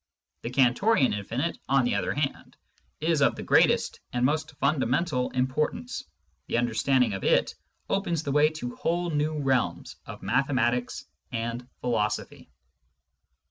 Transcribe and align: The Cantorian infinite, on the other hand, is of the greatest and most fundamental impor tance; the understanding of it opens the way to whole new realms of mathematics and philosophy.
The 0.41 0.49
Cantorian 0.49 1.13
infinite, 1.13 1.59
on 1.69 1.85
the 1.85 1.93
other 1.93 2.15
hand, 2.15 2.57
is 3.01 3.21
of 3.21 3.35
the 3.35 3.43
greatest 3.43 3.99
and 4.11 4.25
most 4.25 4.55
fundamental 4.55 5.29
impor 5.29 5.69
tance; 5.71 6.05
the 6.47 6.57
understanding 6.57 7.13
of 7.13 7.23
it 7.23 7.53
opens 7.87 8.23
the 8.23 8.31
way 8.31 8.49
to 8.49 8.75
whole 8.77 9.11
new 9.11 9.37
realms 9.37 9.97
of 10.07 10.23
mathematics 10.23 11.05
and 11.31 11.67
philosophy. 11.81 12.49